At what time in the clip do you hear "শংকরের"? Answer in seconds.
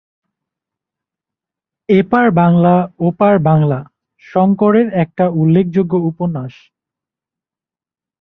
4.25-4.87